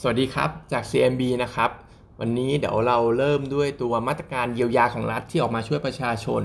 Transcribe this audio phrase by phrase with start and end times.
[0.00, 1.70] สวัสดีครับ จาก CMB นะครับ
[2.20, 6.42] วันนี้เดี๋ยวเราเริ่มด้วยตัวมาตรการเยียวยาของรัฐที่ออกมาช่วยประชาชน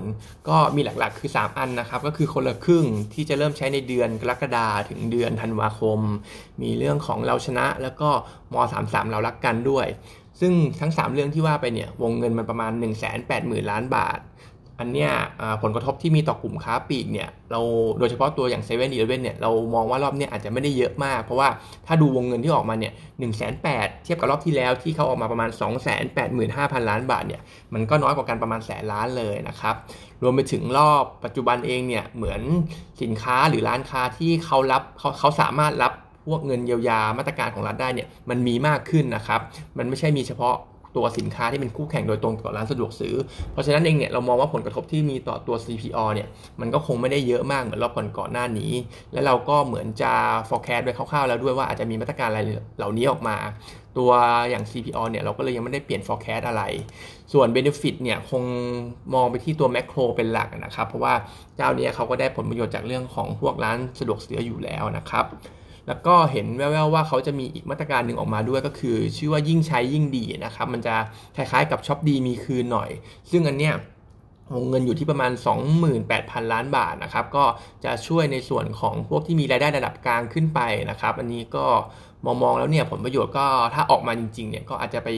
[0.49, 5.99] ก็มีหลักๆ คือ 3 อันนะครับ ก็คือคนละครึ่งที่จะเริ่มใช้ในเดือนกรกฎาถึงเดือนธันวาคม
[6.61, 8.09] มีเรื่องของเราชนะ แล้วก็
[8.53, 9.87] ม .33 เรารักกันด้วย
[10.39, 14.19] ซึ่งทั้ง 3 เรื่องที่ว่าไปเนี่ยวงเงินมันประมาณ 1 8 0 0 0 0 ล้านบาท
[14.79, 15.11] อันเนี้ย
[15.61, 17.61] ผลกระทบที่มีต่อกลุ่มค้าปลีกเนี่ยเรา
[17.99, 21.49] โดยเฉพาะตัวอย่างเซเว่นอีเลเว่นเนี่ยเรามองว่ารอบเนี้ยอาจจะไม่ได้เยอะมาก เพราะว่า
[21.87, 27.41] ถ้าดูวงเงินที่ออกมาเนี่ยหนึ่งแสนแปดเทียบกับรอบที่แล้วที่เขาออกมาประมาณ 2 8 5 0 0 0 ล้านบาทเนี่ย
[27.73, 29.75] มันก็น้อยกว่ากันประมาณแสนล้านเลยนะครับ
[30.23, 32.41] รวมไปถึงรอบปัจจุบันเองเนี่ยเหมือน
[33.01, 35.93] สินค้าหรือร้านค้าที่เขารับเขาเขาสามารถรับ
[36.27, 39.41] พวกเงินเยียวยามาตรการของรัฐได้เนี่ยมันมีมากขึ้นนะครับ
[39.77, 40.55] มันไม่ใช่มีเฉพาะ
[40.97, 43.15] ตัวสินค้าที่เป็นคู่แข่งโดยตรงต่อร้านสะดวกซื้อ
[43.51, 46.27] เพราะฉะนั้นเองเนี่ยเรามองว่าผลกระทบที่มีต่อตัว CPO เนี่ย
[46.61, 48.71] มันก็คงไม่ได้เยอะมากเหมือนรอบก่อนก่อนหน้านี้
[49.13, 50.13] และเราก็เหมือนจะ
[50.49, 52.41] forecast ไว้คร่าวๆแล้วด้วยว่าอาจจะมีมาตรการอะไร
[52.77, 53.37] เหล่านี้ออกมา
[53.97, 54.11] ตัว
[54.49, 56.63] อย่าง CPO เนี่ยเราก็เลยยังไม่ได้เปลี่ยน forecast อะไร
[57.33, 58.43] ส่วน benefit เนี่ยคง
[59.13, 61.13] มองไปที่ตัว macro เป็นหลักนะครับ เพราะว่า
[61.57, 65.25] เจ้านี้เขาก็ได้ผลประโยชน์จากเรื่องของพวกร้านสะดวกซื้ออยู่แล้วนะครับ
[65.87, 70.95] แล้วก็เห็นแว่วๆว่าเขาจะมีอีกมาตรการหนึ่งออกมาด้วยก็คือ ชื่อว่ายิ่งใช้ยิ่งดีนะครับ มันจะ
[71.35, 72.89] คล้ายๆกับช็อปดีมีคืนหน่อย
[73.31, 73.75] ซึ่งอันเนี้ย
[74.53, 75.31] วงเงินอยู่ที่ประมาณ
[75.91, 77.45] 28,000 ล้านบาทนะครับ ก็
[77.85, 81.65] จะช่วยในส่วนของพวกที่มีรายได้ระดับกลางขึ้นไปนะครับ อันนี้ก็
[82.25, 85.09] มองๆแล้วเนี่ยผลประโยชน์ก็ถ้าออกมาจริงๆเนี่ยก็อาจจะไป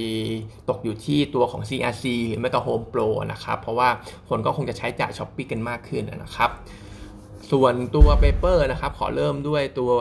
[0.70, 3.90] ตกอยู่ที่ตัวของ CRC หรือไม่ก็ Home Pro นะครับ เพราะว่า
[4.30, 6.50] คนก็คงจะใช้จ่ายช้อปปิ้งกันมากขึ้นนะครับ
[7.52, 9.92] ส่วนตัว paper นะครับขอเริ่มด้วยตัว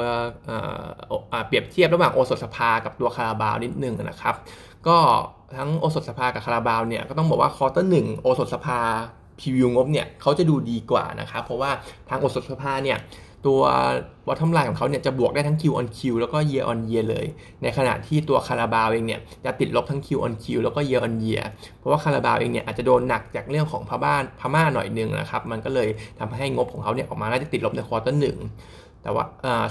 [1.46, 4.34] เปรียบเทียบระหว่างโอสถสภากับตัวคาราบาวนิดนึงนะครับ
[4.88, 4.98] ก็
[5.56, 8.80] ทั้งโอสถสภากับคาราบาวเนี่ยก็ต้องบอกว่า quarter หนึ่งโอสถสภา
[9.41, 11.70] preview งบเนี่ยเขาจะดูดีกว่านะครับเพราะว่า
[12.08, 12.98] ทางโอสถสภาเนี่ย
[13.47, 13.61] ตัว
[14.27, 17.27] bottom line ของเขาเนี่ยจะบวกได้ทั้ง Q on Q แล้วก็ year on year เลย
[17.62, 21.44] ในขณะที่ตัวคาราบาวเองเนี่ยจะติดลบทั้ง Q on Q แล้วก็ year on year
[21.78, 25.88] เพราะว่าคาราบาวเองเนี่ยอาจจะโดนหนักจากเรื่องของพม่าพม่าหน่อยนึงนะครับ มันก็เลย
[26.19, 28.38] ทำให้งบของเขาเนี่ยออกมาน่าจะติดลบใน quarter หนึ่ง
[29.03, 29.25] แต่ว่า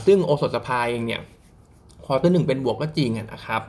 [0.06, 1.22] ซึ่งโอสถสภาเองเนี่ย
[2.05, 3.63] quarter หนึ่งเป็นบวกก็จริงนะครับ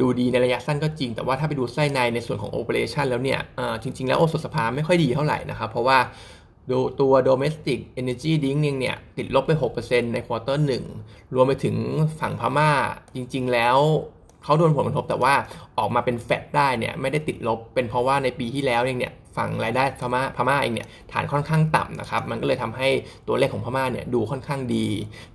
[0.00, 3.40] ดูดีในระยะสั้นก็จริง แต่ว่าถ้าไปดูไส้ในในส่วนของ operation แล้วเนี่ย
[3.82, 5.98] จริง ๆ แล้วโอสถสภาไม่ค่อยดีเท่าไหร่นะครับ เพราะว่า
[6.70, 10.84] ดูตัว domestic energy drink เนี่ย ติดลบไป 6%ใน quarter หนึ่ง
[11.34, 11.76] รวมไปถึง
[12.18, 12.70] ฝั่งพม่า
[13.14, 13.78] จริง ๆ แล้ว
[14.46, 15.34] เขาโดนผลกระทบแต่ว่า
[15.78, 22.88] ออกมาเป็นแฟตได้เนี่ยไม่ได้ติดลบ เป็นเพราะว่าในปีที่แล้วเองเนี่ยฝั่งรายได้พม่าพม่าเองเนี่ยฐานค่อนข้างต่ำนะครับ มันก็เลยทำให้
[23.28, 24.86] ตัวเลขของพม่าเนี่ยดูค่อนข้างดี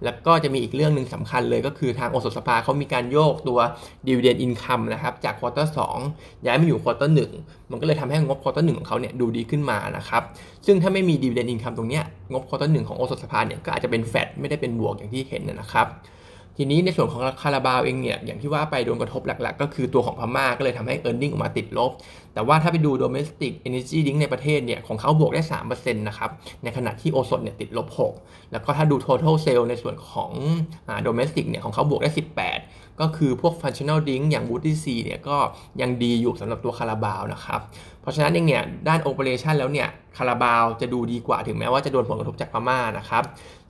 [0.03, 3.59] แล้วก็จะมีอีกเรื่องหนึ่งสำคัญเลยก็คือทางโอสถสภาเขามีการโยกตัว
[4.07, 5.79] dividend income นะครับจาก quarter สี่
[6.45, 7.19] ย้ายมาอยู่ quarter หนึ่ง
[7.71, 10.23] มันก็เลยทำให้งบ quarter หนึ่งของเขาเนี่ยดูดีขึ้นมานะครับ
[10.65, 15.87] ซึ่งถ้าไม่มี dividend income ตรงเนี้ยงบ quarter หนึ่งของโอสถสภาเนี่ยก็อาจจะเป็นแฟตไม่ได้เป็นบวกอย่างที่เห็นนะครับ
[16.57, 21.91] ทีนี้ในส่วนของคาราบาวเองเนี่ยอย่างที่ว่าไปโดนกระทบหลัก ๆ ก็คือตัวของพม่าก็เลยทำให้ e a r n i n g ออกมาติดลบ
[22.33, 26.29] แต่ว่าถ้าไปดู domestic energy drink ในประเทศเนี่ยของเขาบวกได้ 3%นะครับ
[26.63, 27.87] ในขณะที่โอสถเนี่ยติดลบ
[28.19, 30.31] 6 แล้วก็ถ้าดู total sale ในส่วนของ
[31.07, 32.09] domestic เนี่ยของเขาบวกได้
[32.43, 35.37] 18 ก็คือพวก functional drink อย่าง w o o d y C เนี่ยก็
[35.81, 37.59] ยังดีอยู่สำหรับตัวคาราบาวนะครับ
[38.01, 39.87] เพราะฉะนั้นเองเนี่ยด้าน operation แล้วเนี่ย
[40.17, 43.23] คาราบาวจะดูดีกว่าถึงแม้ว่าจะโดนผลกระทบจากพม่านะครับ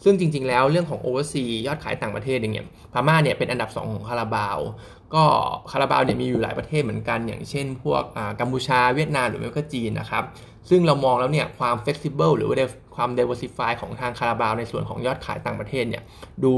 [0.04, 4.60] ซึ่งจริง ๆ แล้วเรื่องของ oversea ยอดขายต่างประเทศอย่างเงี้ยพม่าเนี่ยเป็นอันดับ 2 ของคาราบาว
[5.14, 5.24] ก็
[5.72, 8.04] คาราบาวเนี่ยมีอยู่หลายประเทศเหมือนกัน อย่างเช่น พวก
[8.40, 10.24] กัมพูชาเวียดนามหรือไม่ก็จีนนะครับ
[10.70, 12.58] ซึ่งเรามองแล้วเนี่ยความ flexible หรือว่า
[12.96, 16.04] ความ diversify ของทางคาราบาวในส่วนของยอดขายต่างประเทศเนี่ย
[16.44, 16.54] ดู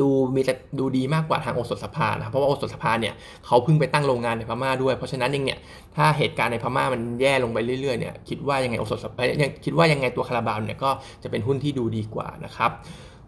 [0.00, 3.14] ดูมีแต่ดูดีมากกว่าทางโอสถสภานะเพราะว่าโอสถสภาเนี่ย
[3.46, 5.58] เขาเพิ่งไปตั้งโรงงานในพม่าด้วย เพราะฉะนั้นเองเนี่ย
[5.96, 9.22] ถ้าเหตุการณ์ในพม่ามันแย่ลงไปเรื่อยๆเนี่ยคิดว่ายังไงโอสถสภา
[9.64, 10.90] คิดว่ายังไงตัวคาราบาวเนี่ยก็
[11.22, 12.70] จะเป็นหุ้นที่ดูดีกว่านะครับ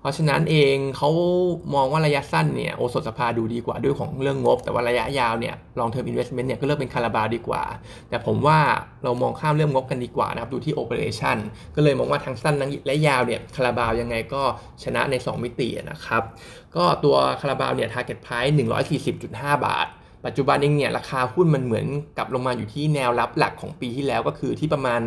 [0.00, 1.11] เพราะฉะนั้นเองเขา
[1.75, 7.62] มองว่าระยะสั้นเนี่ยโอสถสภาดูดีกว่าด้วยของเรื่องงบ แต่ว่าระยะยาวเนี่ย long term investment เนี่ยก็เลือกเป็นคาราบาวดีกว่า
[8.09, 8.59] แต่ผมว่า
[9.05, 11.38] เรามองข้ามเรื่องงบกันดีกว่านะครับดูที่ operation
[11.77, 12.55] ก็เลยมองว่าทั้งสั้น
[12.87, 14.43] และยาวเนี่ยคาราบาวยังไงก็
[14.84, 16.22] ชนะใน 2 มิตินะครับ
[16.77, 18.53] ก็ตัวคาราบาวเนี่ย target price
[19.09, 19.88] 140.5 บาท
[20.26, 21.87] ปัจจุบันเองเนี่ยราคาหุ้นมันเหมือน
[22.17, 25.00] กลับลงมาอยู่ที่แนวรับหลักของปีที่แล้วก็คือที่ประมาณ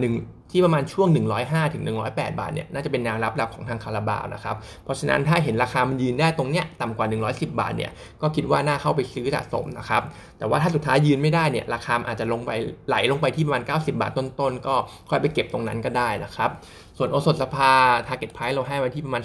[0.00, 0.14] หนึ่ง
[0.56, 1.08] ที่ประมาณช่วง
[1.40, 7.90] 105ถึง108 บาทเนี่ยน่าจะเป็นแนวรับหลักของทางคาราบาวนะครับเพราะฉะนั้นถ้าเห็นราคามันยืนได้ตรงเนี้ยต่ำกว่า 110 บาทเนี่ย
[8.22, 10.02] ก็คิดว่าน่าเข้าไปซื้อสะสมนะครับ
[10.38, 12.50] แต่ว่าถ้าสุดท้ายยืนไม่ได้เนี่ยราคาอาจจะลงไป
[12.88, 14.74] ไหลลงไปที่ประมาณ 90 บาทต้นๆ ก็
[15.10, 16.50] ค่อยไปเก็บตรงนั้นก็ได้นะครับ
[16.98, 17.70] ส่วนโอสถสภา
[18.06, 19.22] target price เราให้ไว้ที่ประมาณ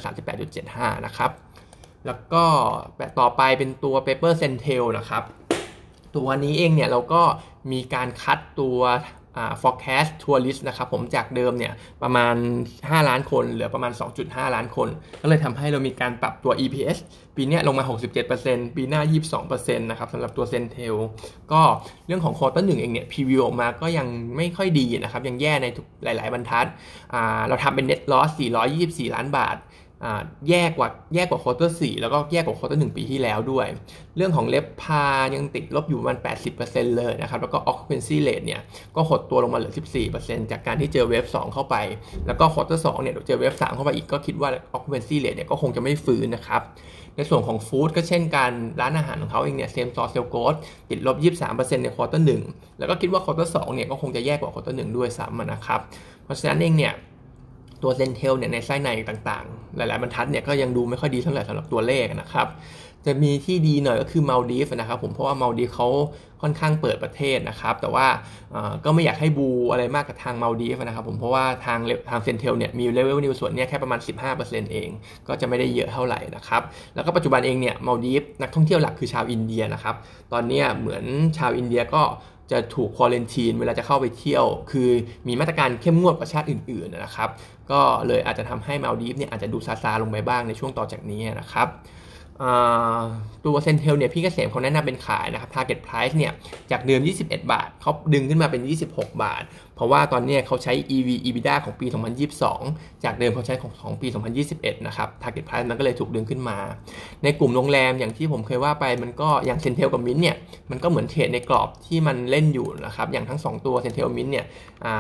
[0.52, 1.30] 38.75 นะครับ
[2.06, 2.44] แล้วก็
[3.20, 5.24] ต่อไปเป็นตัว paper centel นะครับ
[6.16, 7.22] ตัวนี้เองเนี่ยเราก็
[7.72, 8.80] มีการคัดตัว
[9.62, 11.74] forecast tourist นะครับผมจากเดิมเนี่ย
[12.04, 12.36] ประมาณ
[12.76, 13.92] 5 ล้านคน เหลือประมาณ
[14.24, 14.88] 2.5 ล้านคน
[15.22, 16.98] ก็เลยทำให้เรามีการปรับตัว EPS
[17.36, 17.84] ปีนี้ลงมา
[18.30, 19.02] 67%ปีหน้า
[19.42, 20.96] 22%นะครับสำหรับตัว CENTEL
[21.52, 21.62] ก็
[22.08, 24.08] เรื่องของ quarter หนึ่งเองเนี่ย preview ออกมาก็ยัง
[24.38, 25.68] ไม่ค่อยดีนะครับ ยังแย่ใน
[26.04, 26.66] หลาย ๆ บรรทัด
[27.48, 28.30] เราทำเป็น net loss
[28.72, 29.58] 424 ล้านบาท
[30.50, 33.68] แย่กว่าแย่กว่า quarter สี่แล้วก็แย่กว่าควอเตอร์หปีที่แล้วด้วย
[34.18, 35.06] เรื่องของ RevPAR
[35.36, 36.18] ยังติดลบอยู่ประมาณ
[36.58, 38.62] 80%เลยนะครับ แล้วก็ occupancy rate เนี่ย
[38.96, 39.74] ก็หดตัวลงมาเหลือ
[40.12, 41.76] 14%จากการที่เจอ wave 2เข้าไป
[42.28, 46.62] แล้วก็ quarter สองเนี่ยเจอ wave 3เข้าไปอีกก็คิดว่า occupancy rate เนี่ยก็คงจะไม่ฟื้นนะครับ
[47.16, 50.56] ในส่วนของ food ก็เช่นกันร้านอาหารของเขาเองเนี่ย same store sales growth
[50.90, 52.30] ติดลบ 23%ในควอเตอร์ห
[52.80, 55.80] แล้วก็คิดว่า quarter สองเนี่ยก็คงจะแย่กว่าควอเตอร์หด้วยซ้ำนะครับ
[56.24, 56.94] เพราะฉะนั้นเองเนี่ย
[57.84, 62.48] ตัว CENTEL เนี่ยในไส้ในต่างๆ หลายๆบรรทัดเนี่ยก็ยังดูไม่ค่อยดีเท่าไหร่สำหรับตัวเลขนะครับ
[63.06, 65.88] จะมีที่ดีหน่อยก็คือมาลดีฟนะครับผมเพราะว่ามาลดีฟเขา
[66.42, 68.08] ค่อนข้างเปิดประเทศนะครับ แต่ว่า
[68.86, 71.80] ก็ไม่อยากให้ bull อะไรมากกับทางมาลดีฟนะครับผมเพราะว่าทาง
[72.10, 74.00] ทาง CENTEL เนี่ยมี revenue ส่วนเนี่ยแค่ประมาณ
[74.36, 74.90] 15%เอง
[75.28, 76.62] ก็จะไม่ได้เยอะเท่าไหร่นะครับ
[76.96, 79.96] แล้วก็ปัจจุบันเองเนี่ยมาลดีฟนักท่องเที่ยวหลักคือชาวอินเดียนะครับ
[80.34, 81.04] ตอนนี้เหมือน
[81.38, 82.02] ชาวอินเดียก็
[82.52, 84.90] จะถูก quarantine เวลาจะเข้าไปเที่ยว คือ
[85.28, 87.30] มีมาตรการเข้มงวดกว่าชาติอื่นๆนะครับ
[87.72, 91.68] ก็เลยอาจจะทำให้มาลดีฟเนี่ยอาจจะดูซาซาลงไปบ้างในช่วงต่อจากนี้นะครับ
[93.46, 96.32] ตัว CENTEL เนี่ยพี่เกษมเขาแนะนำเป็นขายนะครับ target price เนี่ย
[96.72, 98.62] จากเดิม 21 บาทเขาดึงขึ้นมาเป็น
[98.92, 99.44] 26 บาท
[99.80, 101.88] เพราะว่าตอนนี้เขาใช้ EV EBITDA ของปี
[102.46, 104.08] 2022 จากเดิมเขาใช้ของของปี
[104.48, 106.58] 2021 นะครับ target price มันก็เลยถูกดึงขึ้นมา
[107.24, 110.38] ในกลุ่มโรงแรมอย่างที่ผมเคยว่าไปมันก็อย่าง CENTEL กับมินเนี่ย
[110.72, 114.46] มันก็เหมือนเทรดในกรอบที่มันเล่นอยู่นะครับ อย่างทั้ง 2 ตัว CENTEL MINT เนี่ย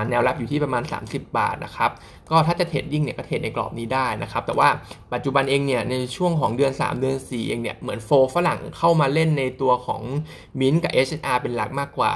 [0.09, 1.91] แนวรับอยู่ที่ประมาณ 30 บาทนะครับ
[2.31, 4.69] ก็ถ้าจะ trading เนี่ยก็เทรดในกรอบนี้ได้นะครับ แต่ว่า
[5.13, 10.01] ปัจจุบันเองเนี่ยในช่วงของเดือน 3 เดือน 4 เองเนี่ยเหมือนโฟฝรั่งเข้ามาเล่นในตัวของ
[10.59, 12.13] มินกับ HR เป็นหลักมากกว่า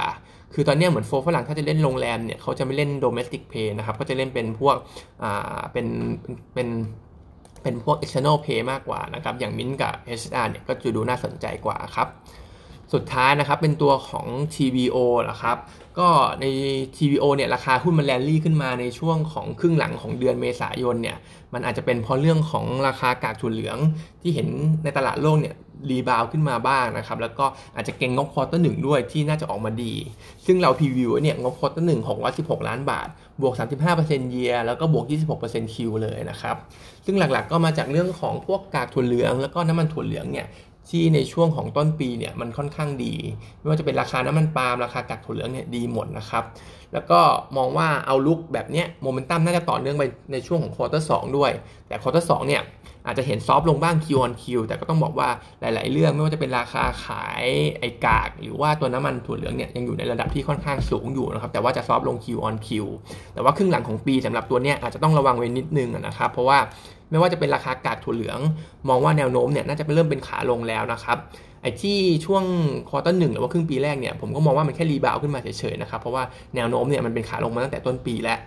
[0.54, 4.76] คือตอนนี้เหมือนโฟฝรั่งถ้าจะเล่นโรงแรมเนี่ยเขาจะไม่เล่นโดเมสติกเพย์นะครับก็จะเล่นเป็นพวก
[5.22, 5.86] อ่าเป็น
[6.54, 6.68] เป็น
[7.62, 12.08] เป็นพวก external pay มากกว่านะครับอย่างมินกับ HR เนี่ยก็จะดูน่าสนใจกว่าครับ
[12.94, 14.96] สุดท้ายนะครับเป็นตัวของ TBO
[15.30, 15.56] นะครับ
[15.98, 16.08] ก็
[16.40, 16.44] ใน
[16.96, 21.16] TVO เนี่ยราคาหุ้นมันแลนลี่ขึ้นมาในช่วงของครึ่งหลังของเดือนเมษายนเนี่ย
[21.52, 23.78] มันอาจจะเป็นเพราะเรื่องของราคากากถั่วเหลือง
[24.22, 24.48] ที่เห็น
[24.84, 25.56] ในตลาดโลกเนี่ย
[25.90, 29.94] rebound ขึ้นมาบ้างนะครับ แล้วก็อาจจะเก็งงบ quarter หนึ่งด้วยที่น่าจะออกมาดี
[30.46, 32.00] ซึ่งเรา preview เนี่ยงบ quarter หนึ่ง
[32.34, 33.08] 616ล้านบาท
[33.40, 33.54] บวก
[33.92, 35.04] 35%เยียแล้วก็บวก
[35.40, 36.56] 26% Q เลยนะครับ
[37.04, 40.46] ซึ่งหลักๆก็มาจากเรื่องของพวกกากถั่วเหลือง แล้วก็น้ำมันถั่วเหลืองเนี่ย
[40.90, 43.14] ที่ในช่วงของต้นปีเนี่ยมันค่อนข้างดี
[43.58, 46.44] ไม่ว่าจะเป็นราคาน้ำมันปาล์มราคากากถั่วเหลืองเนี่ยดีหมดนะครับ
[46.92, 47.20] แล้วก็
[47.56, 51.50] มองว่า outlook แบบนี้โมเมนตัมน่าจะต่อเนื่องไปในช่วงของ quarter สองด้วย
[51.88, 52.62] แต่ quarter สองเนี่ย
[53.06, 55.28] อาจจะเห็น soft ลงบ้าง Q on Q แต่ก็ต้องบอกว่า
[55.60, 57.44] หลาย ๆ เรื่องไม่ว่าจะเป็นราคาขาย
[57.78, 62.68] ไอ้กาก หรือว่าตัวน้ำมันถั่วเหลืองเนี่ยยังอยู่ในระดับที่ค่อนข้างสูงอยู่นะครับแต่ว่าจะซอฟลง Q on Q
[63.34, 66.58] แต่ว่าครึ่งหลังของปีสำหรับตัวเนี้ยอาจจะต้องระวังไว้นิดนึงนะครับเพราะว่า
[67.10, 68.38] ไม่ว่าจะเป็นราคากากถั่วเหลือง
[68.88, 71.18] มองว่าแนวโน้มเนี่ยน่าจะเริ่มเป็นขาลงแล้วนะครับ
[71.64, 72.44] ไอ้ที่ช่วง
[72.88, 76.22] quarter หนึ่งหรือว่าครึ่งปีแรกเนี่ยผมก็มองว่ามันแค่ rebound ขึ้นมาเฉยๆนะครับเพราะว่า
[76.54, 78.38] แนวโน้มเนี่ยมันเป็นขาลงมาตั้งแต่ต้นปีแล้ว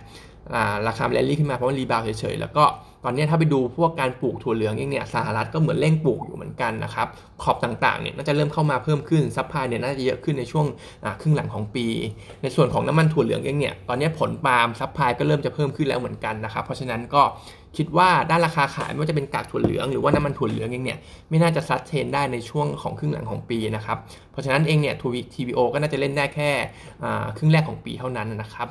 [0.88, 2.64] ราคาแรลลี่ขึ้นมาเพราะว่า rebound เฉยๆแล้วก็
[3.04, 7.08] ตอนนี้ถ้าไปดูพวกการปลูกถั่วเหลืองเองเนี่ยสหรัฐก็เหมือนเร่งปลูกอยู่เหมือนกันนะครับ
[7.42, 10.66] crop ต่างๆเนี่ยน่าจะเริ่มเข้ามาเพิ่มขึ้น supply เนี่ยน่าจะเยอะขึ้นในช่วง
[11.20, 11.86] ครึ่งหลังของปี
[12.42, 17.22] ในส่วนของน้ำมันถั่วเหลืองเองเนี่ยตอนนี้ผลปาล์ม supply ก็เริ่มจะเพิ่มขึ้นแล้วเหมือนกันนะครับเพราะฉะนั้นก็
[17.76, 20.98] คิดว่าด้านราคาขายไม่ว่าจะเป็นกากถั่วเหลืองหรือว่าน้ำมันถั่วเหลืองเองเนี่ย
[21.28, 23.98] ไม่น่าจะ sustain ได้ในช่วงของครึ่งหลังของปีนะครับ
[24.30, 26.50] เพราะฉะนั้นเองเนี่ยทูทีวีโอก็น่าจะเล่นได้แค่
[27.36, 28.68] ครึ่งแรกของปีเท่านั้นนะครับ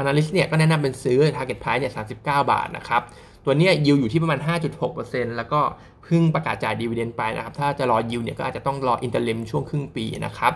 [0.00, 2.16] Analyst เนี่ยก็แนะนำเป็นซื้อ Target Price เนี่ย39
[2.50, 3.02] บาทนะครับ
[3.46, 4.40] ตัวนี้ยิวอยู่ที่ประมาณ
[4.88, 5.60] 5.6%แล้วก็
[6.04, 10.52] เพิ่งประกาศจ่าย dividend ไปนะครับ ถ้าจะรอยิวเนี่ยก็อาจจะต้องรอ interim ช่วงครึ่งปีนะครับ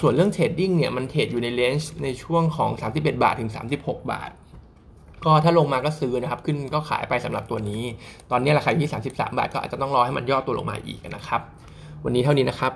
[0.00, 3.50] ส่วนเรื่อง trading เนี่ยมัน trade อยู่ใน range ในช่วงของ 31 บาทถึง
[3.80, 4.30] 36 บาท
[5.24, 7.82] ก็ถ้าลงมาก็ซื้อนะครับ ขึ้นก็ขายไปสำหรับตัวนี้
[8.30, 11.40] ตอนนี้ราคาที่ 33 บาทก็อาจจะต้องรอให้มันย่อตัวลงมาอีกนะครับ
[12.04, 12.72] วันนี้เท่านี้นะครับ